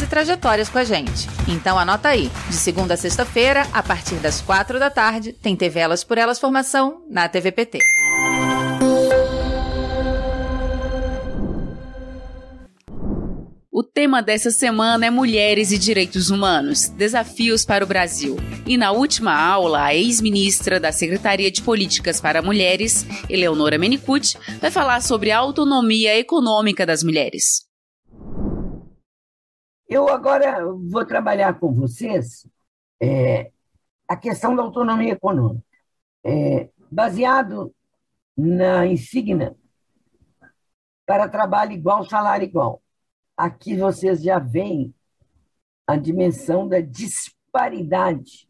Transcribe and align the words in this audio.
e 0.00 0.06
trajetórias 0.06 0.68
com 0.68 0.78
a 0.78 0.84
gente. 0.84 1.28
Então 1.48 1.76
anota 1.78 2.08
aí, 2.08 2.30
de 2.48 2.54
segunda 2.54 2.94
a 2.94 2.96
sexta-feira, 2.96 3.66
a 3.72 3.82
partir 3.82 4.14
das 4.16 4.40
quatro 4.40 4.78
da 4.78 4.90
tarde, 4.90 5.32
tem 5.32 5.56
TV 5.56 5.80
Elas 5.80 6.04
por 6.04 6.18
Elas 6.18 6.38
Formação 6.38 7.02
na 7.10 7.28
TVPT. 7.28 7.80
O 13.72 13.82
tema 13.82 14.22
dessa 14.22 14.50
semana 14.50 15.04
é 15.04 15.10
Mulheres 15.10 15.70
e 15.70 15.76
Direitos 15.76 16.30
Humanos 16.30 16.88
Desafios 16.88 17.64
para 17.64 17.84
o 17.84 17.86
Brasil. 17.86 18.36
E 18.66 18.76
na 18.78 18.90
última 18.92 19.34
aula, 19.34 19.84
a 19.84 19.94
ex-ministra 19.94 20.80
da 20.80 20.92
Secretaria 20.92 21.50
de 21.50 21.60
Políticas 21.60 22.18
para 22.18 22.40
Mulheres, 22.40 23.04
Eleonora 23.28 23.76
Menicucci, 23.76 24.38
vai 24.60 24.70
falar 24.70 25.02
sobre 25.02 25.30
a 25.30 25.38
autonomia 25.38 26.16
econômica 26.16 26.86
das 26.86 27.02
mulheres. 27.02 27.65
Eu 29.88 30.08
agora 30.08 30.64
vou 30.64 31.04
trabalhar 31.06 31.58
com 31.58 31.72
vocês 31.72 32.46
é, 33.00 33.52
a 34.08 34.16
questão 34.16 34.54
da 34.54 34.62
autonomia 34.62 35.12
econômica. 35.12 35.64
É, 36.24 36.68
baseado 36.90 37.74
na 38.36 38.86
insígnia 38.86 39.56
para 41.06 41.28
trabalho 41.28 41.72
igual, 41.72 42.04
salário 42.04 42.44
igual 42.44 42.82
aqui 43.36 43.76
vocês 43.76 44.22
já 44.22 44.38
veem 44.38 44.94
a 45.86 45.96
dimensão 45.96 46.66
da 46.66 46.80
disparidade, 46.80 48.48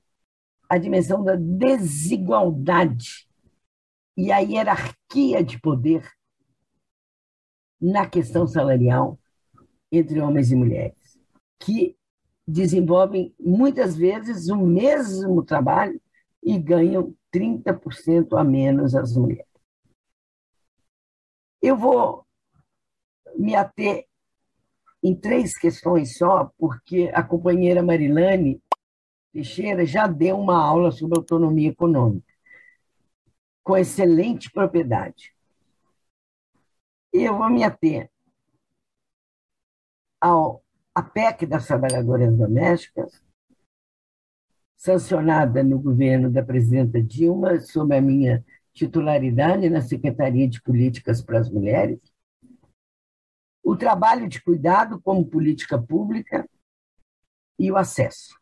a 0.69 0.79
dimensão 0.79 1.25
da 1.25 1.35
desigualdade 1.37 3.29
e 4.17 4.31
a 4.31 4.39
hierarquia 4.39 5.43
de 5.43 5.61
poder 5.61 6.09
na 7.81 8.09
questão 8.09 8.47
salarial 8.47 9.19
entre 9.93 10.21
homens 10.21 10.51
e 10.51 10.57
mulheres, 10.57 11.06
que 11.59 11.97
desenvolvem 12.47 13.35
muitas 13.41 13.97
vezes 13.97 14.49
o 14.49 14.57
mesmo 14.57 15.43
trabalho 15.43 16.01
e 16.43 16.59
ganham 16.59 17.15
30% 17.33 18.39
a 18.39 18.45
menos 18.45 18.95
as 18.95 19.17
mulheres. 19.17 19.45
Eu 21.61 21.77
vou 21.77 22.25
me 23.37 23.55
ater 23.55 24.07
em 25.03 25.15
três 25.15 25.57
questões 25.59 26.17
só, 26.17 26.51
porque 26.59 27.11
a 27.13 27.23
companheira 27.23 27.83
Marilane 27.83 28.63
Teixeira 29.33 29.85
já 29.85 30.07
deu 30.07 30.39
uma 30.39 30.57
aula 30.57 30.91
sobre 30.91 31.19
autonomia 31.19 31.69
econômica, 31.69 32.33
com 33.63 33.77
excelente 33.77 34.51
propriedade. 34.51 35.35
Eu 37.13 37.37
vou 37.37 37.51
me 37.51 37.63
ater 37.63 38.11
ao 40.21 40.65
a 40.97 41.03
PEC 41.03 41.45
das 41.45 41.67
trabalhadoras 41.67 42.35
domésticas, 42.35 43.23
sancionada 44.75 45.63
no 45.63 45.79
governo 45.79 46.31
da 46.33 46.43
presidenta 46.43 47.03
Dilma, 47.03 47.61
sob 47.61 47.95
a 47.95 48.01
minha 48.01 48.43
titularidade 48.73 49.69
na 49.69 49.83
Secretaria 49.83 50.49
de 50.49 50.63
Políticas 50.63 51.21
para 51.21 51.39
as 51.39 51.51
Mulheres, 51.51 52.01
o 53.63 53.77
trabalho 53.77 54.27
de 54.27 54.43
cuidado 54.43 54.99
como 55.03 55.29
política 55.29 55.79
pública 55.79 56.49
e 57.59 57.71
o 57.71 57.77
acesso. 57.77 58.35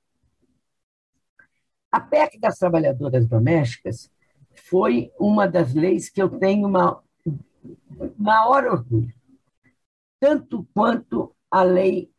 A 1.91 1.99
PEC 1.99 2.39
das 2.39 2.57
trabalhadoras 2.57 3.27
domésticas 3.27 4.09
foi 4.55 5.13
uma 5.19 5.49
das 5.49 5.75
leis 5.75 6.09
que 6.09 6.23
eu 6.23 6.29
tenho 6.39 6.69
uma 6.69 7.03
maior 8.17 8.65
orgulho, 8.67 9.13
tanto 10.21 10.65
quanto 10.73 11.35
a 11.51 11.65
lei 11.65 12.14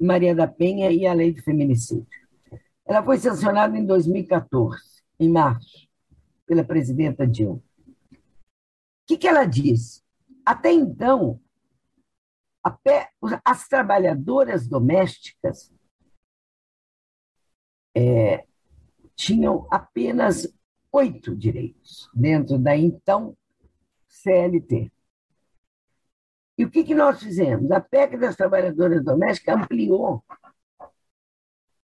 Maria 0.00 0.34
da 0.34 0.46
Penha 0.46 0.90
e 0.90 1.06
a 1.06 1.12
lei 1.12 1.32
do 1.32 1.42
feminicídio. 1.42 2.06
Ela 2.86 3.02
foi 3.02 3.18
sancionada 3.18 3.76
em 3.76 3.84
2014, 3.84 5.02
em 5.18 5.28
março, 5.28 5.88
pela 6.46 6.64
presidenta 6.64 7.26
Dilma. 7.26 7.62
O 8.12 8.16
que, 9.06 9.18
que 9.18 9.28
ela 9.28 9.44
diz? 9.44 10.04
Até 10.44 10.72
então, 10.72 11.40
as 13.44 13.68
trabalhadoras 13.68 14.66
domésticas 14.66 15.72
é, 17.94 18.46
tinham 19.14 19.66
apenas 19.70 20.52
oito 20.92 21.34
direitos 21.36 22.08
dentro 22.14 22.58
da 22.58 22.76
então 22.76 23.36
CLT. 24.08 24.90
E 26.58 26.64
o 26.64 26.70
que, 26.70 26.82
que 26.82 26.94
nós 26.94 27.22
fizemos? 27.22 27.70
A 27.70 27.80
PEC 27.80 28.18
das 28.18 28.34
trabalhadoras 28.34 29.04
domésticas 29.04 29.54
ampliou 29.54 30.24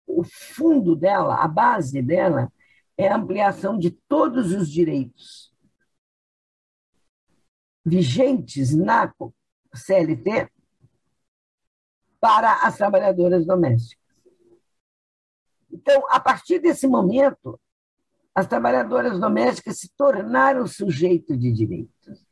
o 0.07 0.25
fundo 0.25 0.97
dela, 0.97 1.37
a 1.37 1.47
base 1.47 2.01
dela, 2.01 2.51
é 2.97 3.09
a 3.09 3.17
ampliação 3.17 3.79
de 3.79 3.91
todos 3.91 4.53
os 4.53 4.71
direitos 4.71 5.53
vigentes 7.85 8.75
na 8.75 9.13
CLT 9.75 10.51
para 12.19 12.67
as 12.67 12.77
trabalhadoras 12.79 13.45
domésticas. 13.45 14.03
Então, 15.71 16.07
a 16.09 16.19
partir 16.19 16.61
desse 16.61 16.87
momento, 16.87 17.61
as 18.35 18.47
trabalhadoras 18.47 19.21
domésticas 19.21 19.81
se 19.81 19.91
tornaram 19.95 20.67
sujeito 20.67 21.37
de 21.37 21.53
direitos, 21.53 22.27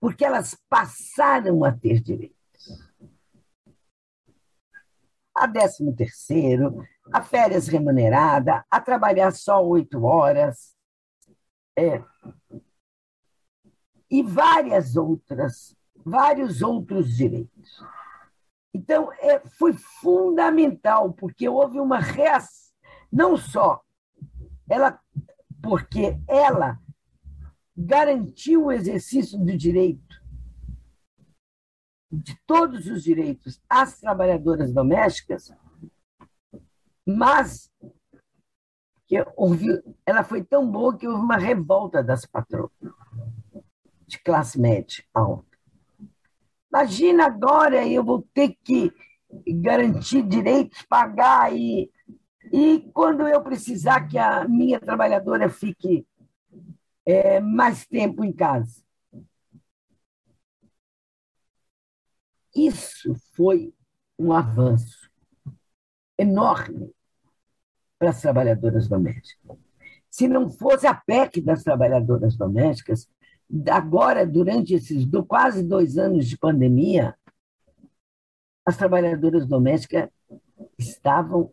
porque 0.00 0.24
elas 0.24 0.56
passaram 0.68 1.64
a 1.64 1.72
ter 1.72 2.00
direitos. 2.00 2.36
A 5.34 5.46
décimo 5.46 5.94
terceiro, 5.94 6.84
a 7.12 7.22
férias 7.22 7.68
remunerada, 7.68 8.64
a 8.70 8.80
trabalhar 8.80 9.32
só 9.32 9.64
oito 9.64 10.04
horas, 10.04 10.76
é, 11.76 12.02
e 14.10 14.22
várias 14.22 14.96
outras, 14.96 15.76
vários 15.94 16.62
outros 16.62 17.16
direitos. 17.16 17.84
Então, 18.74 19.12
é, 19.12 19.40
foi 19.58 19.72
fundamental, 19.72 21.12
porque 21.12 21.48
houve 21.48 21.78
uma 21.78 21.98
reação, 21.98 22.72
não 23.12 23.36
só 23.36 23.80
ela, 24.68 25.00
porque 25.62 26.18
ela 26.26 26.78
garantiu 27.80 28.64
o 28.64 28.72
exercício 28.72 29.38
do 29.38 29.56
direito, 29.56 30.20
de 32.10 32.36
todos 32.44 32.88
os 32.88 33.04
direitos 33.04 33.62
às 33.68 34.00
trabalhadoras 34.00 34.72
domésticas, 34.72 35.52
mas 37.06 37.70
que 39.06 39.24
houve, 39.36 39.80
ela 40.04 40.24
foi 40.24 40.42
tão 40.42 40.68
boa 40.68 40.96
que 40.98 41.06
houve 41.06 41.22
uma 41.22 41.36
revolta 41.36 42.02
das 42.02 42.26
patroas 42.26 42.72
de 44.08 44.18
classe 44.24 44.60
média 44.60 45.04
alta. 45.14 45.46
Imagina 46.70 47.26
agora 47.26 47.86
eu 47.86 48.02
vou 48.02 48.26
ter 48.34 48.56
que 48.64 48.92
garantir 49.46 50.22
direitos, 50.22 50.82
pagar 50.82 51.54
e, 51.54 51.90
e 52.52 52.90
quando 52.92 53.26
eu 53.28 53.40
precisar 53.40 54.08
que 54.08 54.18
a 54.18 54.46
minha 54.48 54.80
trabalhadora 54.80 55.48
fique 55.48 56.04
é, 57.08 57.40
mais 57.40 57.86
tempo 57.86 58.22
em 58.22 58.30
casa. 58.30 58.82
Isso 62.54 63.14
foi 63.34 63.72
um 64.18 64.30
avanço 64.30 65.10
enorme 66.18 66.92
para 67.98 68.10
as 68.10 68.20
trabalhadoras 68.20 68.88
domésticas. 68.88 69.56
Se 70.10 70.28
não 70.28 70.50
fosse 70.50 70.86
a 70.86 70.94
PEC 70.94 71.40
das 71.40 71.62
trabalhadoras 71.62 72.36
domésticas, 72.36 73.08
agora, 73.70 74.26
durante 74.26 74.74
esses 74.74 75.06
do, 75.06 75.24
quase 75.24 75.62
dois 75.62 75.96
anos 75.96 76.26
de 76.26 76.36
pandemia, 76.36 77.16
as 78.66 78.76
trabalhadoras 78.76 79.46
domésticas 79.46 80.10
estavam 80.78 81.50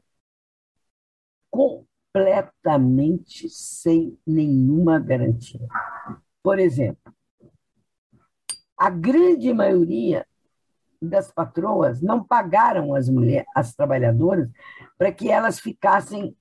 completamente 2.15 3.49
sem 3.49 4.17
nenhuma 4.25 4.97
garantia. 4.97 5.67
Por 6.41 6.59
exemplo, 6.59 7.13
a 8.77 8.89
grande 8.89 9.53
maioria 9.53 10.25
das 11.01 11.29
patroas 11.29 12.01
não 12.01 12.23
pagaram 12.23 12.95
as 12.95 13.09
mulheres, 13.09 13.45
as 13.53 13.75
trabalhadoras, 13.75 14.49
para 14.97 15.11
que 15.11 15.29
elas 15.29 15.59
ficassem 15.59 16.35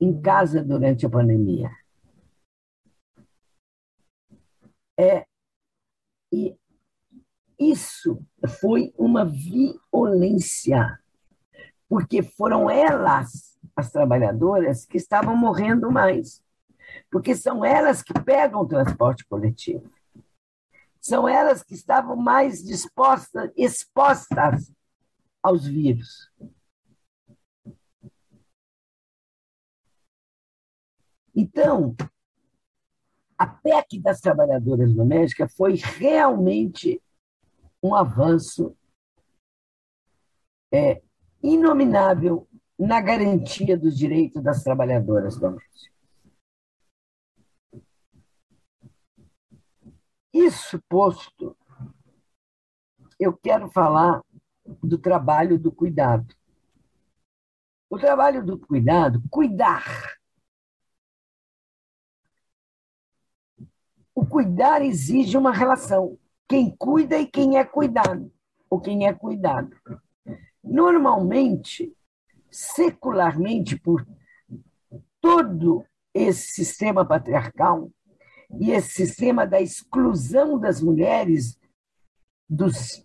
em 0.00 0.20
casa 0.20 0.62
durante 0.62 1.06
a 1.06 1.10
pandemia. 1.10 1.70
É, 4.98 5.24
e 6.32 6.56
isso 7.58 8.20
foi 8.60 8.92
uma 8.98 9.24
violência, 9.24 10.98
porque 11.94 12.24
foram 12.24 12.68
elas, 12.68 13.56
as 13.76 13.92
trabalhadoras, 13.92 14.84
que 14.84 14.96
estavam 14.96 15.36
morrendo 15.36 15.92
mais, 15.92 16.42
porque 17.08 17.36
são 17.36 17.64
elas 17.64 18.02
que 18.02 18.12
pegam 18.12 18.62
o 18.62 18.66
transporte 18.66 19.24
coletivo 19.24 19.88
são 21.00 21.28
elas 21.28 21.62
que 21.62 21.74
estavam 21.74 22.16
mais 22.16 22.64
dispostas, 22.64 23.52
expostas 23.54 24.72
aos 25.42 25.66
vírus. 25.66 26.32
Então, 31.36 31.94
a 33.36 33.46
PEC 33.46 34.00
das 34.00 34.18
trabalhadoras 34.18 34.94
domésticas 34.94 35.54
foi 35.54 35.74
realmente 35.74 37.02
um 37.82 37.94
avanço 37.94 38.74
é, 40.72 41.02
inominável 41.44 42.48
na 42.78 43.00
garantia 43.00 43.76
dos 43.76 43.96
direitos 43.96 44.42
das 44.42 44.64
trabalhadoras 44.64 45.36
domésticas. 45.38 45.92
Isso 50.32 50.82
posto, 50.88 51.56
eu 53.20 53.36
quero 53.36 53.70
falar 53.70 54.20
do 54.82 54.98
trabalho 54.98 55.58
do 55.58 55.70
cuidado. 55.70 56.34
O 57.90 57.98
trabalho 57.98 58.44
do 58.44 58.58
cuidado, 58.58 59.22
cuidar. 59.30 59.84
O 64.14 64.26
cuidar 64.26 64.82
exige 64.82 65.36
uma 65.36 65.52
relação. 65.52 66.18
Quem 66.48 66.74
cuida 66.74 67.18
e 67.18 67.26
quem 67.26 67.58
é 67.58 67.64
cuidado, 67.64 68.32
ou 68.68 68.80
quem 68.80 69.06
é 69.06 69.12
cuidado. 69.12 69.76
Normalmente, 70.64 71.94
secularmente, 72.50 73.78
por 73.78 74.04
todo 75.20 75.84
esse 76.12 76.48
sistema 76.48 77.04
patriarcal, 77.04 77.90
e 78.60 78.70
esse 78.70 78.90
sistema 78.90 79.46
da 79.46 79.60
exclusão 79.60 80.58
das 80.58 80.80
mulheres 80.80 81.58
dos, 82.48 83.04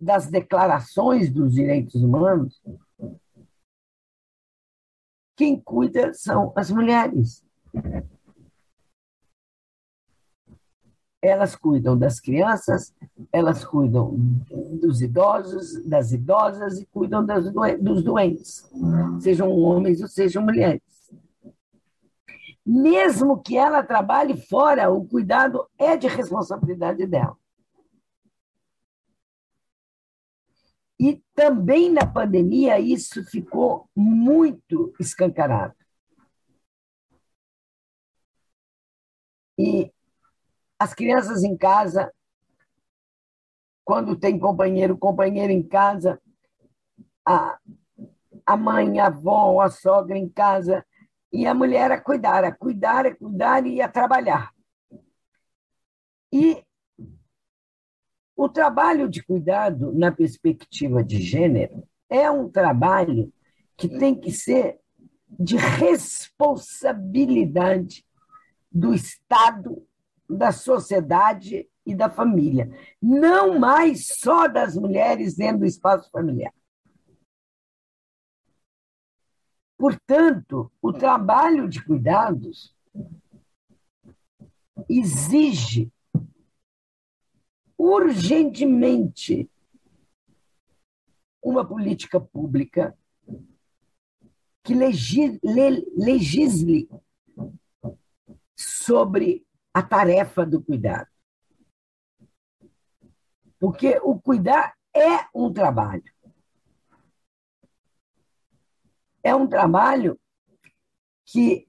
das 0.00 0.26
declarações 0.26 1.32
dos 1.32 1.54
direitos 1.54 2.02
humanos, 2.02 2.60
quem 5.36 5.58
cuida 5.58 6.12
são 6.12 6.52
as 6.54 6.70
mulheres. 6.70 7.42
Elas 11.22 11.54
cuidam 11.54 11.98
das 11.98 12.18
crianças, 12.18 12.94
elas 13.30 13.64
cuidam 13.64 14.16
dos 14.80 15.02
idosos, 15.02 15.84
das 15.84 16.12
idosas 16.12 16.78
e 16.80 16.86
cuidam 16.86 17.24
dos 17.78 18.02
doentes, 18.02 18.70
sejam 19.20 19.50
homens 19.50 20.00
ou 20.00 20.08
sejam 20.08 20.42
mulheres 20.42 20.80
mesmo 22.70 23.42
que 23.42 23.56
ela 23.56 23.82
trabalhe 23.82 24.36
fora, 24.46 24.90
o 24.90 25.06
cuidado 25.06 25.68
é 25.76 25.96
de 25.96 26.06
responsabilidade 26.06 27.04
dela. 27.06 27.36
E 30.98 31.20
também 31.34 31.90
na 31.90 32.06
pandemia 32.06 32.78
isso 32.78 33.24
ficou 33.24 33.88
muito 33.96 34.94
escancarado. 35.00 35.74
E 39.58 39.92
as 40.80 40.92
crianças 40.94 41.44
em 41.44 41.56
casa, 41.58 42.10
quando 43.84 44.16
tem 44.16 44.38
companheiro, 44.38 44.96
companheiro 44.96 45.52
em 45.52 45.62
casa, 45.62 46.18
a, 47.22 47.58
a 48.46 48.56
mãe, 48.56 48.98
a 48.98 49.08
avó, 49.08 49.60
a 49.60 49.68
sogra 49.68 50.16
em 50.16 50.26
casa, 50.26 50.82
e 51.30 51.46
a 51.46 51.52
mulher 51.52 51.92
a 51.92 52.00
cuidar, 52.00 52.44
a 52.44 52.50
cuidar, 52.50 53.04
a 53.04 53.14
cuidar 53.14 53.66
e 53.66 53.82
a 53.82 53.88
trabalhar. 53.88 54.54
E 56.32 56.64
o 58.34 58.48
trabalho 58.48 59.06
de 59.06 59.22
cuidado, 59.22 59.92
na 59.92 60.10
perspectiva 60.10 61.04
de 61.04 61.20
gênero, 61.20 61.86
é 62.08 62.30
um 62.30 62.50
trabalho 62.50 63.30
que 63.76 63.86
tem 63.86 64.18
que 64.18 64.32
ser 64.32 64.80
de 65.28 65.58
responsabilidade 65.58 68.02
do 68.72 68.94
Estado, 68.94 69.86
da 70.36 70.52
sociedade 70.52 71.68
e 71.84 71.94
da 71.94 72.08
família, 72.08 72.70
não 73.02 73.58
mais 73.58 74.06
só 74.06 74.46
das 74.46 74.76
mulheres 74.76 75.34
dentro 75.34 75.60
do 75.60 75.66
espaço 75.66 76.10
familiar. 76.10 76.52
Portanto, 79.76 80.70
o 80.80 80.92
trabalho 80.92 81.68
de 81.68 81.82
cuidados 81.82 82.76
exige 84.88 85.90
urgentemente 87.76 89.50
uma 91.42 91.66
política 91.66 92.20
pública 92.20 92.96
que 94.62 94.74
legisle 94.74 95.40
sobre 98.54 99.46
a 99.72 99.82
tarefa 99.82 100.44
do 100.44 100.62
cuidado. 100.62 101.08
Porque 103.58 104.00
o 104.02 104.18
cuidar 104.20 104.74
é 104.94 105.26
um 105.34 105.52
trabalho. 105.52 106.10
é 109.22 109.34
um 109.34 109.46
trabalho 109.46 110.18
que, 111.26 111.68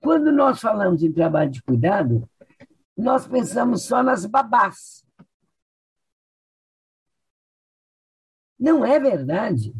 quando 0.00 0.32
nós 0.32 0.60
falamos 0.60 1.02
em 1.02 1.12
trabalho 1.12 1.50
de 1.50 1.62
cuidado, 1.62 2.28
nós 2.96 3.26
pensamos 3.26 3.82
só 3.82 4.02
nas 4.02 4.26
babás. 4.26 5.04
Não 8.58 8.84
é 8.84 8.98
verdade. 8.98 9.74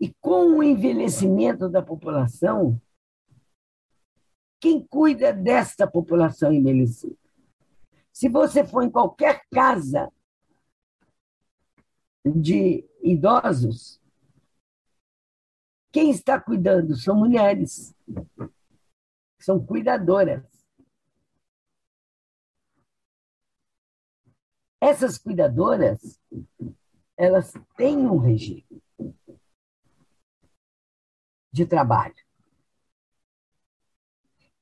E 0.00 0.12
com 0.20 0.58
o 0.58 0.62
envelhecimento 0.62 1.68
da 1.68 1.82
população, 1.82 2.80
quem 4.60 4.86
cuida 4.86 5.32
desta 5.32 5.86
população 5.86 6.52
envelhecida? 6.52 7.16
Se 8.12 8.28
você 8.28 8.64
for 8.64 8.82
em 8.82 8.90
qualquer 8.90 9.42
casa 9.50 10.10
de 12.24 12.84
idosos, 13.02 14.00
quem 15.92 16.10
está 16.10 16.40
cuidando 16.40 16.94
são 16.96 17.16
mulheres, 17.16 17.94
são 19.38 19.64
cuidadoras. 19.64 20.44
Essas 24.80 25.16
cuidadoras, 25.16 26.20
elas 27.16 27.52
têm 27.76 28.06
um 28.06 28.18
regime 28.18 28.66
de 31.56 31.64
trabalho. 31.66 32.14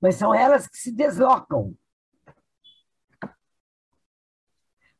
Mas 0.01 0.15
são 0.15 0.33
elas 0.33 0.69
que 0.69 0.77
se 0.77 0.93
deslocam 0.93 1.77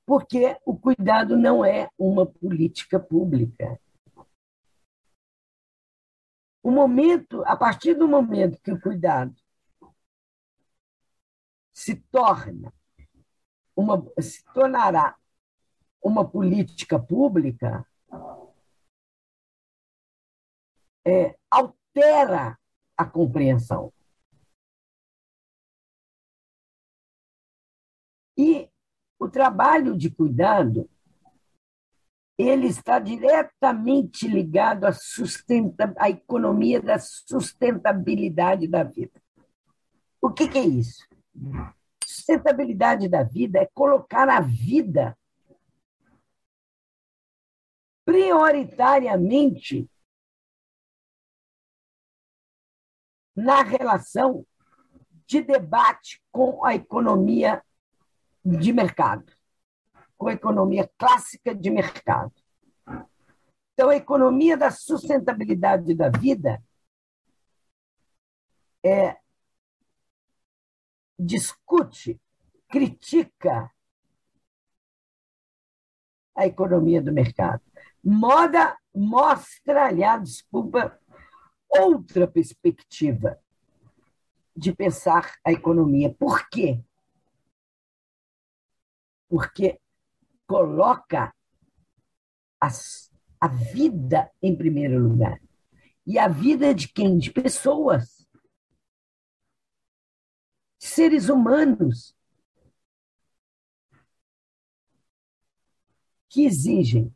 porque 0.05 0.59
o 0.67 0.77
cuidado 0.77 1.37
não 1.37 1.65
é 1.65 1.89
uma 1.97 2.27
política 2.27 2.99
pública. 2.99 3.81
O 6.63 6.71
momento, 6.71 7.43
a 7.47 7.57
partir 7.57 7.95
do 7.95 8.09
momento 8.09 8.61
que 8.61 8.73
o 8.73 8.81
cuidado 8.81 9.35
se 11.73 11.97
torna 12.11 12.73
uma, 13.77 14.03
se 14.21 14.45
tornará 14.53 15.17
uma 16.03 16.29
política 16.29 16.99
pública, 16.99 17.87
é, 21.07 21.37
altera 21.95 22.59
a 22.97 23.05
compreensão. 23.05 23.93
E 28.37 28.69
o 29.19 29.29
trabalho 29.29 29.97
de 29.97 30.11
cuidado 30.11 30.91
ele 32.37 32.67
está 32.67 32.99
diretamente 32.99 34.27
ligado 34.27 34.87
à, 34.87 34.93
sustenta, 34.93 35.95
à 35.97 36.11
economia 36.11 36.83
da 36.83 36.99
sustentabilidade 36.99 38.67
da 38.67 38.83
vida. 38.83 39.23
O 40.21 40.33
que, 40.33 40.49
que 40.49 40.59
é 40.59 40.67
isso? 40.67 41.07
sustentabilidade 42.05 43.09
da 43.09 43.23
vida 43.23 43.61
é 43.61 43.67
colocar 43.67 44.29
a 44.29 44.41
vida 44.41 45.17
prioritariamente 48.05 49.89
na 53.35 53.63
relação 53.63 54.47
de 55.27 55.43
debate 55.43 56.23
com 56.31 56.65
a 56.65 56.75
economia 56.75 57.63
de 58.45 58.73
mercado, 58.73 59.33
com 60.17 60.29
a 60.29 60.33
economia 60.33 60.91
clássica 60.99 61.55
de 61.55 61.71
mercado. 61.71 62.33
Então, 63.73 63.89
a 63.89 63.97
economia 63.97 64.57
da 64.57 64.71
sustentabilidade 64.71 65.95
da 65.95 66.09
vida 66.09 66.63
é, 68.85 69.17
discute, 71.19 72.21
critica 72.69 73.71
a 76.37 76.47
economia 76.47 77.01
do 77.01 77.13
mercado. 77.13 77.63
Moda 78.03 78.77
mostra, 78.95 79.87
aliás, 79.87 80.23
desculpa, 80.23 80.99
outra 81.81 82.27
perspectiva 82.27 83.39
de 84.57 84.73
pensar 84.73 85.35
a 85.45 85.53
economia. 85.53 86.15
Por 86.15 86.49
quê? 86.49 86.83
Porque 89.29 89.81
coloca 90.47 91.35
as, 92.61 93.11
a 93.41 93.49
vida 93.49 94.31
em 94.41 94.57
primeiro 94.57 94.99
lugar. 94.99 95.41
E 96.07 96.19
a 96.19 96.29
vida 96.29 96.75
de 96.75 96.89
quem? 96.89 97.19
De 97.19 97.33
pessoas. 97.33 98.27
De 100.79 100.87
seres 100.87 101.29
humanos. 101.29 102.15
Que 106.29 106.45
exigem 106.45 107.15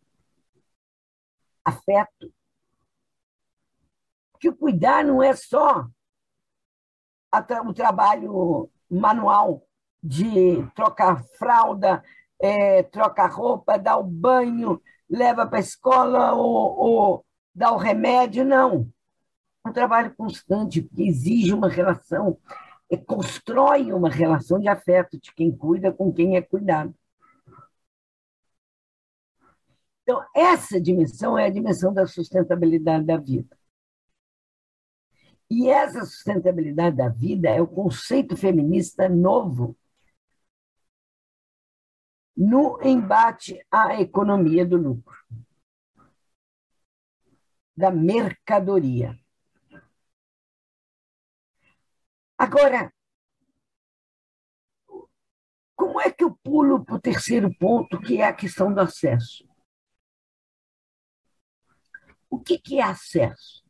afeto. 1.64 2.32
Que 4.40 4.52
cuidar 4.52 5.04
não 5.04 5.22
é 5.22 5.34
só 5.34 5.86
o 7.64 7.74
trabalho 7.74 8.70
manual 8.90 9.62
de 10.02 10.64
trocar 10.74 11.22
fralda, 11.38 12.02
é, 12.40 12.82
trocar 12.84 13.30
roupa, 13.30 13.78
dar 13.78 13.98
o 13.98 14.04
banho, 14.04 14.80
leva 15.08 15.46
para 15.46 15.58
a 15.58 15.60
escola 15.60 16.32
ou, 16.32 16.78
ou 16.78 17.26
dar 17.54 17.72
o 17.72 17.76
remédio, 17.76 18.44
não. 18.44 18.88
Um 19.66 19.72
trabalho 19.72 20.14
constante, 20.16 20.82
que 20.82 21.08
exige 21.08 21.52
uma 21.52 21.68
relação, 21.68 22.38
é, 22.90 22.96
constrói 22.96 23.92
uma 23.92 24.08
relação 24.08 24.58
de 24.58 24.68
afeto 24.68 25.18
de 25.20 25.32
quem 25.34 25.54
cuida 25.54 25.92
com 25.92 26.12
quem 26.12 26.36
é 26.36 26.42
cuidado. 26.42 26.94
Então, 30.02 30.24
essa 30.34 30.80
dimensão 30.80 31.36
é 31.36 31.46
a 31.46 31.50
dimensão 31.50 31.92
da 31.92 32.06
sustentabilidade 32.06 33.04
da 33.04 33.18
vida. 33.18 33.57
E 35.50 35.68
essa 35.70 36.04
sustentabilidade 36.04 36.96
da 36.96 37.08
vida 37.08 37.48
é 37.48 37.60
o 37.60 37.66
conceito 37.66 38.36
feminista 38.36 39.08
novo 39.08 39.76
no 42.36 42.80
embate 42.82 43.64
à 43.70 44.00
economia 44.00 44.64
do 44.64 44.76
lucro, 44.76 45.16
da 47.76 47.90
mercadoria. 47.90 49.18
Agora, 52.36 52.92
como 55.74 56.00
é 56.00 56.12
que 56.12 56.22
eu 56.22 56.36
pulo 56.44 56.84
para 56.84 56.94
o 56.94 57.00
terceiro 57.00 57.52
ponto, 57.58 58.00
que 58.00 58.20
é 58.20 58.24
a 58.24 58.32
questão 58.32 58.72
do 58.72 58.80
acesso? 58.80 59.48
O 62.30 62.38
que, 62.38 62.58
que 62.58 62.78
é 62.78 62.82
acesso? 62.82 63.67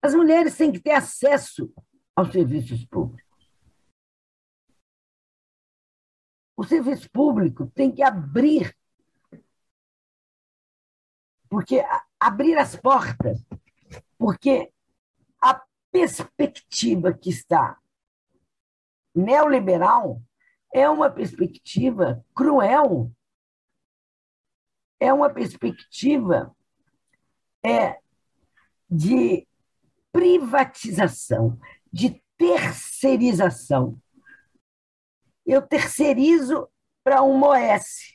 As 0.00 0.14
mulheres 0.14 0.56
têm 0.56 0.70
que 0.70 0.80
ter 0.80 0.92
acesso 0.92 1.72
aos 2.14 2.30
serviços 2.30 2.84
públicos. 2.86 3.26
O 6.56 6.64
serviço 6.64 7.08
público 7.10 7.70
tem 7.70 7.92
que 7.92 8.02
abrir, 8.02 8.76
porque 11.48 11.84
abrir 12.18 12.56
as 12.56 12.74
portas, 12.74 13.44
porque 14.16 14.72
a 15.40 15.64
perspectiva 15.90 17.12
que 17.12 17.30
está 17.30 17.78
neoliberal 19.14 20.20
é 20.72 20.88
uma 20.88 21.10
perspectiva 21.10 22.24
cruel, 22.34 23.12
é 25.00 25.12
uma 25.12 25.30
perspectiva 25.30 26.54
é, 27.64 28.00
de 28.90 29.47
privatização, 30.18 31.56
de 31.92 32.20
terceirização. 32.36 33.96
Eu 35.46 35.62
terceirizo 35.62 36.68
para 37.04 37.22
uma 37.22 37.50
OS, 37.50 38.14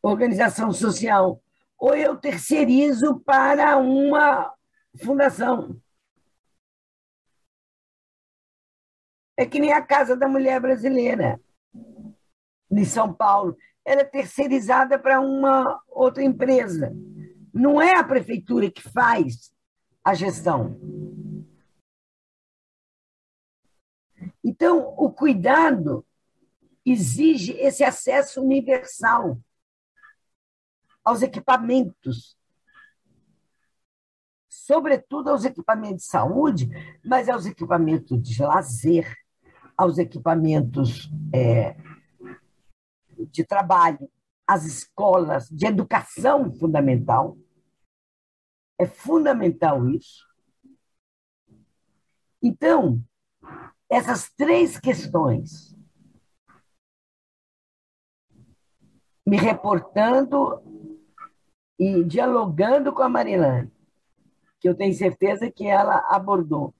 organização 0.00 0.70
social, 0.72 1.42
ou 1.76 1.96
eu 1.96 2.16
terceirizo 2.16 3.18
para 3.20 3.76
uma 3.76 4.54
fundação. 5.04 5.82
É 9.36 9.44
que 9.44 9.58
nem 9.58 9.72
a 9.72 9.84
Casa 9.84 10.16
da 10.16 10.28
Mulher 10.28 10.60
Brasileira, 10.60 11.40
em 12.70 12.84
São 12.84 13.12
Paulo. 13.12 13.56
Ela 13.84 14.02
é 14.02 14.04
terceirizada 14.04 14.96
para 14.96 15.20
uma 15.20 15.82
outra 15.88 16.22
empresa. 16.22 16.94
Não 17.54 17.80
é 17.80 17.96
a 17.96 18.02
prefeitura 18.02 18.68
que 18.68 18.82
faz 18.82 19.54
a 20.04 20.12
gestão. 20.12 20.76
Então, 24.42 24.92
o 24.98 25.10
cuidado 25.10 26.04
exige 26.84 27.52
esse 27.52 27.84
acesso 27.84 28.42
universal 28.42 29.38
aos 31.04 31.22
equipamentos, 31.22 32.36
sobretudo 34.48 35.30
aos 35.30 35.44
equipamentos 35.44 36.04
de 36.04 36.10
saúde, 36.10 36.68
mas 37.04 37.28
aos 37.28 37.46
equipamentos 37.46 38.20
de 38.20 38.42
lazer, 38.42 39.14
aos 39.76 39.98
equipamentos 39.98 41.10
é, 41.32 41.76
de 43.30 43.44
trabalho, 43.44 44.10
às 44.46 44.64
escolas 44.64 45.48
de 45.48 45.66
educação 45.66 46.52
fundamental. 46.54 47.36
É 48.78 48.86
fundamental 48.86 49.88
isso. 49.88 50.26
Então, 52.42 53.02
essas 53.88 54.30
três 54.32 54.78
questões, 54.78 55.74
me 59.26 59.36
reportando 59.36 60.62
e 61.78 62.04
dialogando 62.04 62.92
com 62.92 63.02
a 63.02 63.08
Marilane, 63.08 63.72
que 64.60 64.68
eu 64.68 64.74
tenho 64.74 64.94
certeza 64.94 65.50
que 65.50 65.66
ela 65.66 65.96
abordou. 66.08 66.74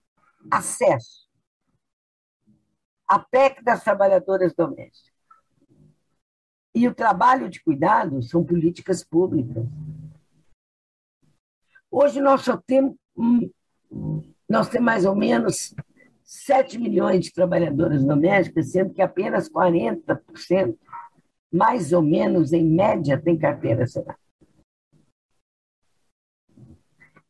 Acesso. 0.50 1.28
A 3.08 3.18
PEC 3.18 3.62
das 3.62 3.82
trabalhadoras 3.82 4.54
domésticas. 4.54 5.12
E 6.74 6.88
o 6.88 6.94
trabalho 6.94 7.48
de 7.48 7.62
cuidado 7.62 8.22
são 8.22 8.44
políticas 8.44 9.04
públicas. 9.04 9.64
Hoje 11.96 12.20
nós 12.20 12.40
só 12.40 12.56
temos, 12.56 12.96
nós 14.48 14.68
temos 14.68 14.84
mais 14.84 15.04
ou 15.06 15.14
menos 15.14 15.72
7 16.24 16.76
milhões 16.76 17.24
de 17.24 17.32
trabalhadoras 17.32 18.04
domésticas, 18.04 18.72
sendo 18.72 18.92
que 18.92 19.00
apenas 19.00 19.48
40%, 19.48 20.76
mais 21.52 21.92
ou 21.92 22.02
menos, 22.02 22.52
em 22.52 22.64
média, 22.68 23.16
tem 23.16 23.38
carteira 23.38 23.84
assinada. 23.84 24.18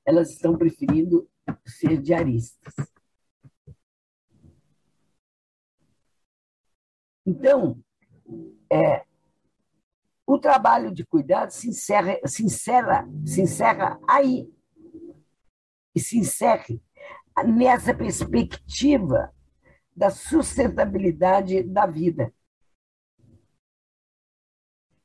Elas 0.03 0.31
estão 0.31 0.57
preferindo 0.57 1.29
ser 1.67 2.01
diaristas. 2.01 2.75
Então, 7.27 7.79
é, 8.73 9.05
o 10.27 10.39
trabalho 10.39 10.91
de 10.91 11.05
cuidado 11.05 11.51
se 11.51 11.69
encerra, 11.69 12.19
se 12.25 12.43
encerra, 12.43 13.07
se 13.27 13.43
encerra 13.43 14.01
aí. 14.09 14.54
E 15.95 16.01
se 16.01 16.19
encerre 16.19 16.83
nessa 17.47 17.95
perspectiva 17.95 19.33
da 19.95 20.11
sustentabilidade 20.11 21.63
da 21.63 21.87
vida. 21.87 22.33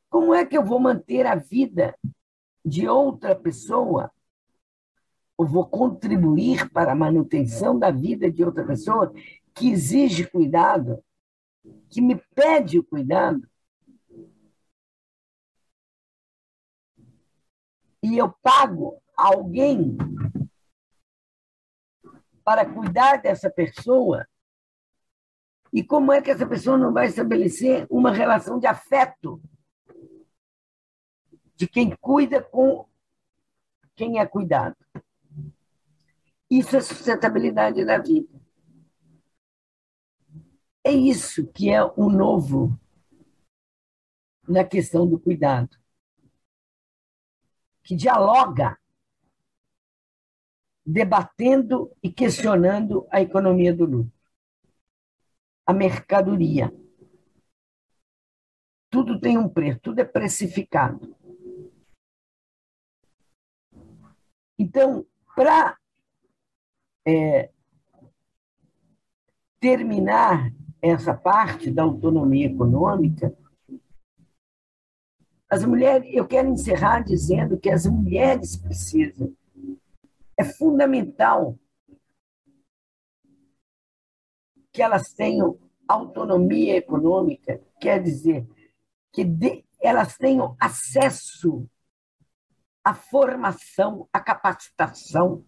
Como 0.10 0.34
é 0.34 0.46
que 0.46 0.58
eu 0.58 0.65
vou 0.65 0.79
manter 0.79 1.25
a 1.25 1.36
vida 1.36 1.96
de 2.65 2.88
outra 2.88 3.36
pessoa 3.36 4.12
eu 5.39 5.46
vou 5.46 5.65
contribuir 5.65 6.69
para 6.69 6.91
a 6.91 6.96
manutenção 6.96 7.79
da 7.79 7.89
vida 7.89 8.29
de 8.29 8.43
outra 8.43 8.65
pessoa 8.65 9.13
que 9.55 9.69
exige 9.69 10.29
cuidado, 10.29 11.01
que 11.89 12.01
me 12.01 12.17
pede 12.36 12.77
o 12.77 12.84
cuidado, 12.84 13.50
e 18.03 18.17
eu 18.17 18.29
pago 18.41 19.01
alguém 19.15 19.98
para 22.50 22.65
cuidar 22.65 23.18
dessa 23.22 23.48
pessoa, 23.48 24.27
e 25.72 25.84
como 25.84 26.12
é 26.12 26.20
que 26.20 26.32
essa 26.32 26.48
pessoa 26.48 26.79
não 26.79 26.91
vai 26.91 27.06
estabelecer 27.06 27.86
uma 27.91 28.12
relação 28.12 28.58
de 28.58 28.65
afeto 28.65 29.39
de 31.56 31.68
quem 31.68 31.96
cuida 31.98 32.41
com 32.41 32.89
quem 33.96 34.18
é 34.18 34.25
cuidado? 34.25 34.75
Isso 36.50 36.75
é 36.75 36.82
sustentabilidade 36.82 37.86
da 37.86 38.00
vida. 38.00 38.41
É 40.84 40.91
isso 40.91 41.46
que 41.51 41.70
é 41.70 41.84
o 41.84 42.10
novo 42.10 42.75
na 44.48 44.63
questão 44.63 45.08
do 45.08 45.20
cuidado 45.20 45.77
que 47.84 47.96
dialoga, 47.96 48.78
debatendo 50.91 51.96
e 52.01 52.12
questionando 52.12 53.08
a 53.12 53.22
economia 53.22 53.72
do 53.72 53.86
lucro, 53.86 54.12
a 55.63 55.72
mercadoria. 55.72 56.74
Tudo 58.89 59.19
tem 59.19 59.38
um 59.38 59.48
preço, 59.48 59.79
tudo 59.81 60.00
é 60.00 60.03
precificado. 60.03 61.15
Então, 64.58 65.05
para 65.36 65.77
é, 67.05 67.51
terminar 69.60 70.51
essa 70.81 71.13
parte 71.13 71.69
da 71.69 71.84
autonomia 71.84 72.48
econômica, 72.48 73.38
as 75.48 75.63
mulheres, 75.63 76.10
eu 76.12 76.27
quero 76.27 76.50
encerrar 76.50 77.01
dizendo 77.01 77.60
que 77.60 77.69
as 77.69 77.86
mulheres 77.86 78.58
precisam. 78.58 79.38
É 80.39 80.43
fundamental 80.46 81.60
que 84.72 84.81
elas 84.81 85.13
tenham 85.13 85.60
autonomia 85.86 86.77
econômica, 86.77 87.62
quer 87.81 88.01
dizer, 88.01 88.48
que 89.12 89.25
de, 89.25 89.65
elas 89.81 90.15
tenham 90.17 90.55
acesso 90.58 91.69
à 92.81 92.93
formação, 92.93 94.08
à 94.13 94.22
capacitação 94.22 95.43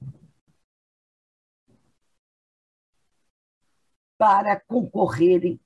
para 4.17 4.59
concorrerem 4.59 5.57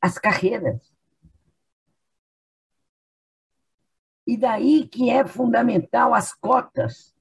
as 0.00 0.18
carreiras. 0.18 0.95
E 4.26 4.36
daí 4.36 4.88
que 4.88 5.08
é 5.08 5.24
fundamental 5.24 6.12
as 6.12 6.34
cotas 6.34 7.14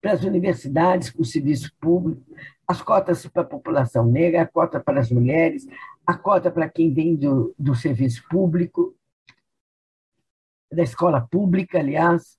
para 0.00 0.12
as 0.12 0.24
universidades, 0.24 1.10
para 1.10 1.22
o 1.22 1.24
serviço 1.24 1.72
público, 1.80 2.22
as 2.66 2.80
cotas 2.80 3.26
para 3.26 3.42
a 3.42 3.46
população 3.46 4.06
negra, 4.06 4.42
a 4.42 4.46
cota 4.46 4.80
para 4.80 5.00
as 5.00 5.10
mulheres, 5.10 5.66
a 6.06 6.16
cota 6.16 6.50
para 6.50 6.68
quem 6.68 6.92
vem 6.92 7.16
do, 7.16 7.54
do 7.58 7.74
serviço 7.74 8.22
público, 8.28 8.96
da 10.72 10.82
escola 10.82 11.20
pública, 11.26 11.78
aliás. 11.78 12.38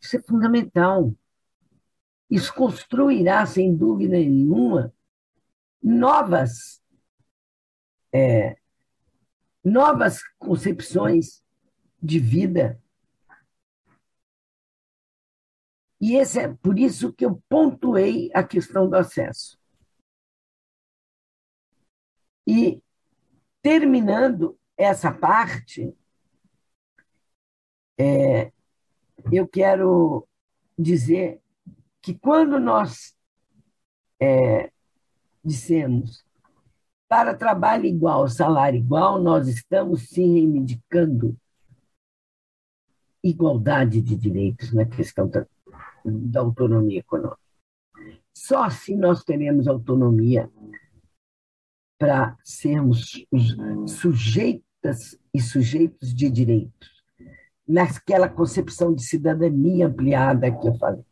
Isso 0.00 0.16
é 0.16 0.22
fundamental. 0.22 1.14
Isso 2.30 2.52
construirá, 2.54 3.44
sem 3.44 3.76
dúvida 3.76 4.16
nenhuma, 4.16 4.92
novas, 5.82 6.82
é, 8.12 8.56
novas 9.64 10.22
concepções 10.38 11.42
de 12.02 12.18
vida. 12.18 12.80
E 16.00 16.16
esse 16.16 16.40
é 16.40 16.52
por 16.54 16.78
isso 16.78 17.12
que 17.12 17.24
eu 17.24 17.40
pontuei 17.48 18.30
a 18.34 18.42
questão 18.42 18.88
do 18.88 18.96
acesso. 18.96 19.56
E 22.46 22.82
terminando 23.62 24.58
essa 24.76 25.12
parte, 25.12 25.94
é, 27.96 28.52
eu 29.30 29.46
quero 29.46 30.26
dizer 30.76 31.40
que 32.00 32.18
quando 32.18 32.58
nós 32.58 33.16
é, 34.20 34.72
dissemos, 35.44 36.24
para 37.12 37.34
trabalho 37.34 37.84
igual, 37.84 38.26
salário 38.26 38.78
igual, 38.78 39.20
nós 39.20 39.46
estamos 39.46 40.08
sim 40.08 40.32
reivindicando 40.32 41.36
igualdade 43.22 44.00
de 44.00 44.16
direitos 44.16 44.72
na 44.72 44.86
questão 44.86 45.28
da, 45.28 45.46
da 46.02 46.40
autonomia 46.40 47.00
econômica. 47.00 47.36
Só 48.34 48.70
se 48.70 48.96
nós 48.96 49.22
teremos 49.24 49.68
autonomia 49.68 50.50
para 51.98 52.34
sermos 52.42 53.26
sujeitas 53.86 55.20
e 55.34 55.38
sujeitos 55.42 56.14
de 56.14 56.30
direitos, 56.30 57.04
naquela 57.68 58.26
concepção 58.26 58.94
de 58.94 59.02
cidadania 59.02 59.86
ampliada 59.86 60.50
que 60.50 60.66
eu 60.66 60.74
falei. 60.76 61.04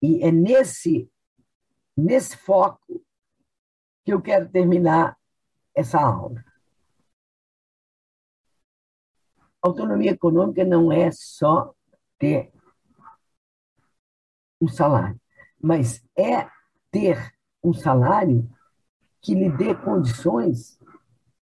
E 0.00 0.22
é 0.22 0.30
nesse 0.30 1.10
nesse 1.96 2.36
foco 2.36 3.02
que 4.04 4.12
eu 4.12 4.20
quero 4.20 4.48
terminar 4.48 5.16
essa 5.74 6.00
aula. 6.00 6.44
Autonomia 9.62 10.10
econômica 10.10 10.64
não 10.64 10.92
é 10.92 11.10
só 11.10 11.74
ter 12.18 12.52
um 14.60 14.68
salário, 14.68 15.18
mas 15.60 16.04
é 16.16 16.48
ter 16.90 17.32
um 17.62 17.72
salário 17.72 18.48
que 19.22 19.34
lhe 19.34 19.50
dê 19.50 19.74
condições 19.74 20.78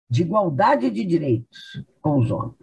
de 0.10 0.22
igualdade 0.22 0.90
de 0.90 1.04
direitos 1.04 1.84
com 2.02 2.20
os 2.20 2.32
homens. 2.32 2.56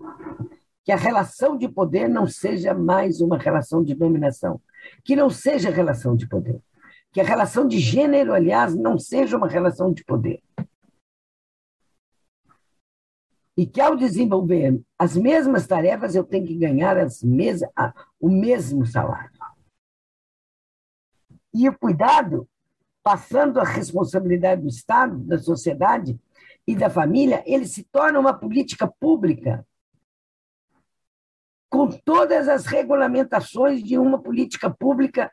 Que 0.85 0.90
a 0.90 0.97
relação 0.97 1.57
de 1.57 1.68
poder 1.68 2.09
não 2.09 2.27
seja 2.27 2.73
mais 2.75 3.21
uma 3.21 3.37
relação 3.37 3.85
de 3.85 3.95
dominação, 3.95 4.61
que 5.05 5.14
não 5.14 5.29
seja 5.29 5.71
relação 5.71 6.16
de 6.16 6.27
poder 6.27 6.62
que 7.12 7.20
a 7.20 7.25
relação 7.25 7.68
de 7.68 7.79
gênero, 7.79 8.33
aliás, 8.33 8.75
não 8.75 8.98
seja 8.98 9.37
uma 9.37 9.46
relação 9.46 9.92
de 9.92 10.03
poder. 10.03 10.42
E 13.55 13.66
que 13.66 13.81
ao 13.81 13.94
desenvolver 13.94 14.81
as 14.98 15.14
mesmas 15.14 15.66
tarefas, 15.66 16.14
eu 16.14 16.25
tenho 16.25 16.46
que 16.46 16.57
ganhar 16.57 16.96
as 16.96 17.22
mes 17.22 17.61
o 18.18 18.31
mesmo 18.31 18.87
salário. 18.87 19.31
E 21.53 21.68
o 21.68 21.79
cuidado, 21.79 22.48
passando 23.03 23.61
a 23.61 23.64
responsabilidade 23.64 24.62
do 24.62 24.68
Estado, 24.68 25.18
da 25.18 25.38
sociedade 25.38 26.18
e 26.66 26.75
da 26.75 26.88
família, 26.88 27.42
ele 27.44 27.66
se 27.66 27.85
torna 27.85 28.18
uma 28.18 28.33
política 28.33 28.87
pública 28.87 29.66
com 31.68 31.88
todas 31.88 32.48
as 32.48 32.64
regulamentações 32.64 33.83
de 33.83 33.98
uma 33.98 34.18
política 34.18 34.70
pública 34.70 35.31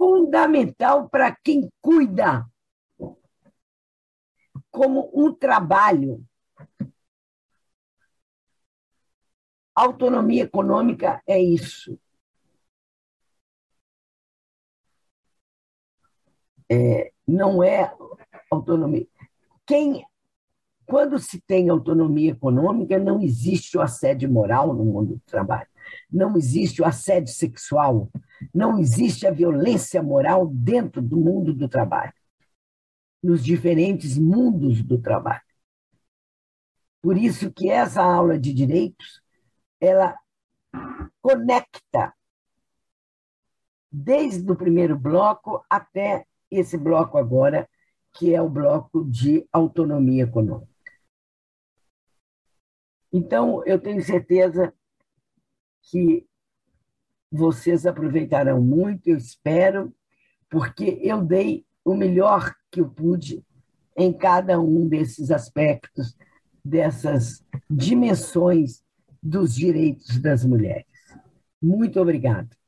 fundamental 0.00 1.10
para 1.10 1.36
quem 1.44 1.70
cuida 1.82 2.48
como 4.70 5.10
um 5.12 5.30
trabalho. 5.30 6.24
Autonomia 9.74 10.44
econômica 10.44 11.22
é 11.26 11.38
isso. 11.38 12.00
É, 16.72 17.12
não 17.28 17.62
é 17.62 17.94
autonomia. 18.50 19.06
Quem, 19.66 20.02
quando 20.86 21.18
se 21.18 21.42
tem 21.42 21.68
autonomia 21.68 22.30
econômica, 22.30 22.98
não 22.98 23.20
existe 23.20 23.76
o 23.76 23.82
assédio 23.82 24.30
moral 24.32 24.72
no 24.72 24.84
mundo 24.84 25.16
do 25.16 25.20
trabalho, 25.26 25.68
não 26.10 26.36
existe 26.36 26.82
o 26.82 26.84
assédio 26.84 27.32
sexual, 27.32 28.10
não 28.54 28.78
existe 28.78 29.26
a 29.26 29.30
violência 29.30 30.02
moral 30.02 30.46
dentro 30.46 31.00
do 31.00 31.18
mundo 31.18 31.54
do 31.54 31.68
trabalho, 31.68 32.12
nos 33.22 33.44
diferentes 33.44 34.18
mundos 34.18 34.82
do 34.82 35.00
trabalho. 35.00 35.42
Por 37.02 37.16
isso 37.16 37.50
que 37.50 37.70
essa 37.70 38.02
aula 38.02 38.38
de 38.38 38.52
direitos, 38.52 39.22
ela 39.80 40.18
conecta 41.22 42.14
desde 43.90 44.50
o 44.50 44.56
primeiro 44.56 44.98
bloco 44.98 45.64
até 45.68 46.26
esse 46.50 46.76
bloco 46.76 47.16
agora, 47.16 47.68
que 48.12 48.34
é 48.34 48.40
o 48.40 48.48
bloco 48.48 49.04
de 49.04 49.46
autonomia 49.52 50.24
econômica. 50.24 50.70
Então, 53.12 53.64
eu 53.64 53.80
tenho 53.80 54.02
certeza 54.02 54.72
que 55.82 56.26
vocês 57.30 57.86
aproveitarão 57.86 58.60
muito, 58.60 59.08
eu 59.08 59.16
espero, 59.16 59.94
porque 60.48 60.98
eu 61.02 61.22
dei 61.22 61.64
o 61.84 61.94
melhor 61.94 62.54
que 62.70 62.80
eu 62.80 62.88
pude 62.88 63.44
em 63.96 64.12
cada 64.12 64.60
um 64.60 64.88
desses 64.88 65.30
aspectos, 65.30 66.16
dessas 66.64 67.44
dimensões 67.68 68.82
dos 69.22 69.54
direitos 69.54 70.18
das 70.18 70.44
mulheres. 70.44 70.86
Muito 71.62 72.00
obrigado. 72.00 72.59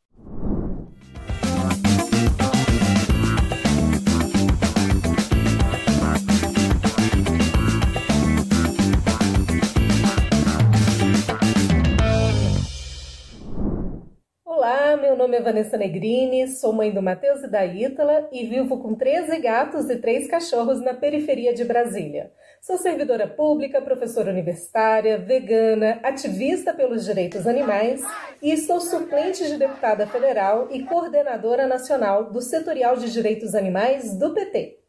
Nome 15.22 15.36
é 15.36 15.40
Vanessa 15.40 15.76
Negrini, 15.76 16.48
sou 16.48 16.72
mãe 16.72 16.90
do 16.90 17.00
Matheus 17.00 17.44
e 17.44 17.46
da 17.46 17.64
Ítala 17.64 18.28
e 18.32 18.44
vivo 18.44 18.78
com 18.78 18.92
13 18.92 19.38
gatos 19.38 19.88
e 19.88 19.94
3 19.94 20.26
cachorros 20.26 20.80
na 20.80 20.94
periferia 20.94 21.54
de 21.54 21.64
Brasília. 21.64 22.32
Sou 22.60 22.76
servidora 22.76 23.28
pública, 23.28 23.80
professora 23.80 24.32
universitária, 24.32 25.16
vegana, 25.18 26.00
ativista 26.02 26.74
pelos 26.74 27.04
direitos 27.04 27.46
animais 27.46 28.02
e 28.42 28.56
sou 28.56 28.80
suplente 28.80 29.46
de 29.46 29.56
deputada 29.56 30.08
federal 30.08 30.66
e 30.72 30.82
coordenadora 30.82 31.68
nacional 31.68 32.32
do 32.32 32.42
Setorial 32.42 32.96
de 32.96 33.12
Direitos 33.12 33.54
Animais 33.54 34.18
do 34.18 34.34
PT. 34.34 34.80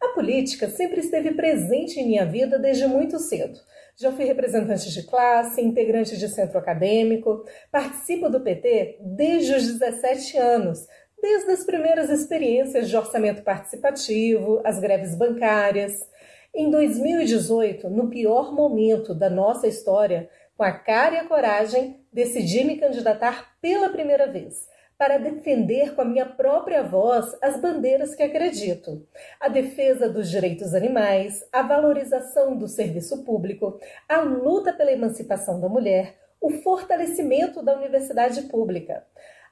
A 0.00 0.08
política 0.14 0.70
sempre 0.70 1.00
esteve 1.00 1.32
presente 1.32 2.00
em 2.00 2.06
minha 2.06 2.24
vida 2.24 2.58
desde 2.58 2.86
muito 2.86 3.18
cedo. 3.18 3.58
Já 3.96 4.10
fui 4.10 4.24
representante 4.24 4.90
de 4.90 5.02
classe, 5.02 5.60
integrante 5.60 6.16
de 6.16 6.28
centro 6.28 6.58
acadêmico, 6.58 7.44
participo 7.70 8.28
do 8.28 8.40
PT 8.40 8.98
desde 9.00 9.54
os 9.54 9.78
17 9.78 10.38
anos, 10.38 10.86
desde 11.20 11.50
as 11.50 11.64
primeiras 11.64 12.10
experiências 12.10 12.88
de 12.88 12.96
orçamento 12.96 13.42
participativo, 13.42 14.60
as 14.64 14.80
greves 14.80 15.14
bancárias. 15.14 15.92
Em 16.54 16.70
2018, 16.70 17.88
no 17.88 18.08
pior 18.08 18.52
momento 18.52 19.14
da 19.14 19.30
nossa 19.30 19.66
história, 19.66 20.28
com 20.56 20.64
a 20.64 20.72
cara 20.72 21.14
e 21.14 21.18
a 21.18 21.28
coragem, 21.28 22.00
decidi 22.12 22.64
me 22.64 22.78
candidatar 22.78 23.56
pela 23.60 23.88
primeira 23.88 24.26
vez 24.26 24.71
para 25.02 25.18
defender 25.18 25.96
com 25.96 26.02
a 26.02 26.04
minha 26.04 26.24
própria 26.24 26.80
voz 26.80 27.36
as 27.42 27.60
bandeiras 27.60 28.14
que 28.14 28.22
acredito: 28.22 29.04
a 29.40 29.48
defesa 29.48 30.08
dos 30.08 30.30
direitos 30.30 30.76
animais, 30.76 31.44
a 31.50 31.60
valorização 31.60 32.56
do 32.56 32.68
serviço 32.68 33.24
público, 33.24 33.80
a 34.08 34.20
luta 34.20 34.72
pela 34.72 34.92
emancipação 34.92 35.60
da 35.60 35.68
mulher, 35.68 36.14
o 36.40 36.50
fortalecimento 36.50 37.64
da 37.64 37.76
universidade 37.76 38.42
pública. 38.42 39.04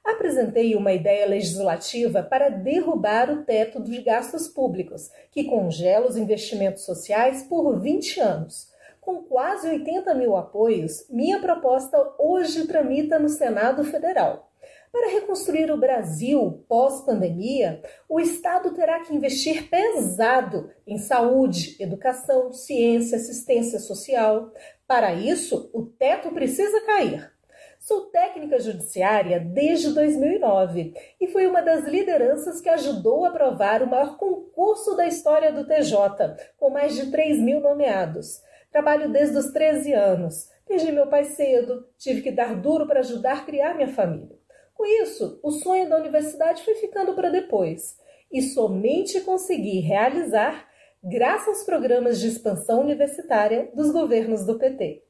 Apresentei 0.04 0.76
uma 0.76 0.92
ideia 0.92 1.26
legislativa 1.26 2.22
para 2.22 2.48
derrubar 2.48 3.28
o 3.28 3.42
teto 3.42 3.80
dos 3.80 3.98
gastos 4.04 4.46
públicos, 4.46 5.10
que 5.32 5.42
congela 5.42 6.06
os 6.06 6.16
investimentos 6.16 6.84
sociais 6.84 7.42
por 7.42 7.76
20 7.80 8.20
anos. 8.20 8.70
Com 9.00 9.24
quase 9.24 9.68
80 9.68 10.14
mil 10.14 10.36
apoios, 10.36 11.06
minha 11.10 11.40
proposta 11.40 11.98
hoje 12.20 12.68
tramita 12.68 13.18
no 13.18 13.28
Senado 13.28 13.82
Federal. 13.82 14.49
Para 14.92 15.12
reconstruir 15.12 15.70
o 15.70 15.76
Brasil 15.76 16.64
pós-pandemia, 16.68 17.80
o 18.08 18.18
Estado 18.18 18.74
terá 18.74 18.98
que 19.00 19.14
investir 19.14 19.68
pesado 19.70 20.68
em 20.84 20.98
saúde, 20.98 21.76
educação, 21.78 22.52
ciência, 22.52 23.16
assistência 23.16 23.78
social. 23.78 24.52
Para 24.88 25.14
isso, 25.14 25.70
o 25.72 25.86
teto 25.86 26.32
precisa 26.32 26.80
cair. 26.80 27.32
Sou 27.78 28.06
técnica 28.06 28.58
judiciária 28.58 29.38
desde 29.38 29.94
2009 29.94 30.92
e 31.20 31.28
fui 31.28 31.46
uma 31.46 31.62
das 31.62 31.84
lideranças 31.84 32.60
que 32.60 32.68
ajudou 32.68 33.24
a 33.24 33.28
aprovar 33.28 33.84
o 33.84 33.88
maior 33.88 34.16
concurso 34.16 34.96
da 34.96 35.06
história 35.06 35.52
do 35.52 35.64
TJ, 35.64 36.36
com 36.58 36.68
mais 36.68 36.96
de 36.96 37.12
3 37.12 37.38
mil 37.38 37.60
nomeados. 37.60 38.42
Trabalho 38.72 39.10
desde 39.10 39.38
os 39.38 39.52
13 39.52 39.92
anos. 39.92 40.50
Perdi 40.66 40.90
meu 40.90 41.06
pai 41.06 41.24
cedo, 41.24 41.86
tive 41.96 42.22
que 42.22 42.32
dar 42.32 42.56
duro 42.56 42.88
para 42.88 43.00
ajudar 43.00 43.38
a 43.38 43.44
criar 43.44 43.74
minha 43.74 43.88
família. 43.88 44.39
Com 44.80 44.86
isso, 44.86 45.38
o 45.42 45.50
sonho 45.50 45.90
da 45.90 45.98
universidade 45.98 46.64
foi 46.64 46.74
ficando 46.76 47.12
para 47.12 47.28
depois 47.28 47.98
e 48.32 48.40
somente 48.40 49.20
consegui 49.20 49.78
realizar 49.80 50.66
graças 51.04 51.48
aos 51.48 51.64
programas 51.64 52.18
de 52.18 52.28
expansão 52.28 52.80
universitária 52.80 53.70
dos 53.74 53.92
governos 53.92 54.46
do 54.46 54.58
PT. 54.58 55.04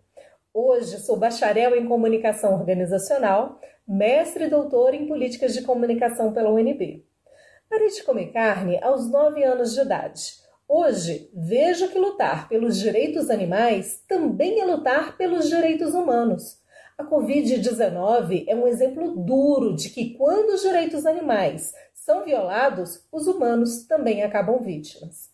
Hoje 0.52 0.98
sou 0.98 1.16
bacharel 1.16 1.76
em 1.76 1.86
comunicação 1.86 2.54
organizacional, 2.54 3.60
mestre 3.86 4.46
e 4.46 4.50
doutor 4.50 4.92
em 4.92 5.06
políticas 5.06 5.54
de 5.54 5.62
comunicação 5.62 6.32
pela 6.32 6.50
UNB. 6.50 7.06
Parei 7.68 7.90
de 7.90 8.02
comer 8.02 8.32
carne 8.32 8.76
aos 8.82 9.08
9 9.08 9.44
anos 9.44 9.72
de 9.72 9.82
idade. 9.82 10.32
Hoje 10.66 11.30
vejo 11.32 11.86
que 11.90 11.98
lutar 11.98 12.48
pelos 12.48 12.76
direitos 12.76 13.30
animais 13.30 14.02
também 14.08 14.60
é 14.60 14.64
lutar 14.64 15.16
pelos 15.16 15.48
direitos 15.48 15.94
humanos. 15.94 16.59
A 17.00 17.04
Covid-19 17.04 18.44
é 18.46 18.54
um 18.54 18.66
exemplo 18.66 19.16
duro 19.16 19.74
de 19.74 19.88
que, 19.88 20.12
quando 20.18 20.50
os 20.50 20.60
direitos 20.60 21.06
animais 21.06 21.72
são 21.94 22.22
violados, 22.22 23.08
os 23.10 23.26
humanos 23.26 23.86
também 23.86 24.22
acabam 24.22 24.60
vítimas. 24.60 25.30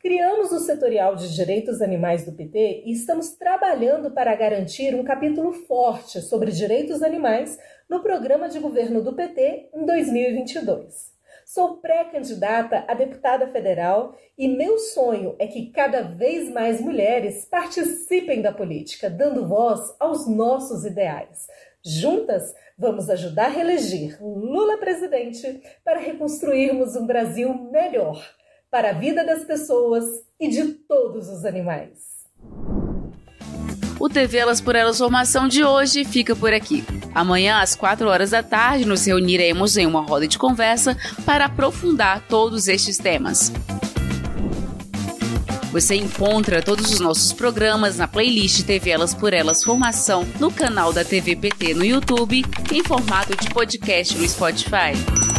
Criamos 0.00 0.50
o 0.52 0.58
Setorial 0.58 1.14
de 1.14 1.34
Direitos 1.34 1.82
Animais 1.82 2.24
do 2.24 2.32
PT 2.32 2.84
e 2.86 2.92
estamos 2.92 3.32
trabalhando 3.32 4.10
para 4.10 4.34
garantir 4.34 4.94
um 4.94 5.04
capítulo 5.04 5.52
forte 5.52 6.18
sobre 6.22 6.50
direitos 6.50 7.02
animais 7.02 7.58
no 7.90 8.02
programa 8.02 8.48
de 8.48 8.58
governo 8.58 9.02
do 9.02 9.12
PT 9.12 9.68
em 9.74 9.84
2022. 9.84 11.11
Sou 11.54 11.76
pré-candidata 11.76 12.82
a 12.88 12.94
deputada 12.94 13.46
federal 13.48 14.16
e 14.38 14.48
meu 14.48 14.78
sonho 14.78 15.36
é 15.38 15.46
que 15.46 15.70
cada 15.70 16.00
vez 16.00 16.48
mais 16.48 16.80
mulheres 16.80 17.44
participem 17.44 18.40
da 18.40 18.50
política, 18.50 19.10
dando 19.10 19.46
voz 19.46 19.94
aos 20.00 20.26
nossos 20.26 20.86
ideais. 20.86 21.46
Juntas, 21.84 22.54
vamos 22.78 23.10
ajudar 23.10 23.44
a 23.44 23.48
reeleger 23.48 24.16
Lula 24.24 24.78
presidente 24.78 25.60
para 25.84 26.00
reconstruirmos 26.00 26.96
um 26.96 27.06
Brasil 27.06 27.52
melhor 27.70 28.26
para 28.70 28.88
a 28.88 28.94
vida 28.94 29.22
das 29.22 29.44
pessoas 29.44 30.06
e 30.40 30.48
de 30.48 30.72
todos 30.72 31.28
os 31.28 31.44
animais. 31.44 32.24
O 34.02 34.08
TV 34.08 34.36
Elas 34.36 34.60
por 34.60 34.74
Elas 34.74 34.98
Formação 34.98 35.46
de 35.46 35.62
hoje 35.62 36.04
fica 36.04 36.34
por 36.34 36.52
aqui. 36.52 36.84
Amanhã, 37.14 37.60
às 37.60 37.76
4 37.76 38.08
horas 38.08 38.30
da 38.30 38.42
tarde, 38.42 38.84
nos 38.84 39.06
reuniremos 39.06 39.76
em 39.76 39.86
uma 39.86 40.00
roda 40.00 40.26
de 40.26 40.36
conversa 40.36 40.96
para 41.24 41.44
aprofundar 41.44 42.20
todos 42.28 42.66
estes 42.66 42.98
temas. 42.98 43.52
Você 45.70 45.94
encontra 45.94 46.60
todos 46.60 46.90
os 46.90 46.98
nossos 46.98 47.32
programas 47.32 47.96
na 47.96 48.08
playlist 48.08 48.64
TV 48.64 48.90
Elas 48.90 49.14
por 49.14 49.32
Elas 49.32 49.62
Formação 49.62 50.26
no 50.40 50.50
canal 50.50 50.92
da 50.92 51.04
TV 51.04 51.36
PT 51.36 51.72
no 51.72 51.84
YouTube 51.84 52.44
em 52.72 52.82
formato 52.82 53.36
de 53.36 53.48
podcast 53.50 54.18
no 54.18 54.28
Spotify. 54.28 55.31